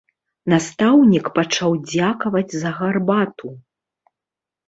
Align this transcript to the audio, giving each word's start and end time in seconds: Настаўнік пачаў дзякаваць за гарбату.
Настаўнік 0.53 1.25
пачаў 1.35 1.71
дзякаваць 1.91 2.53
за 2.61 2.71
гарбату. 2.79 3.47